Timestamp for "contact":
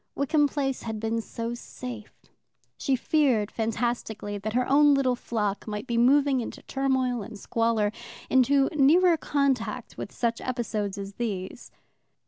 9.15-9.97